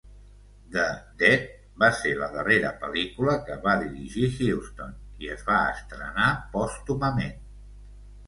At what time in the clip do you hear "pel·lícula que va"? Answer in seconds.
2.85-3.75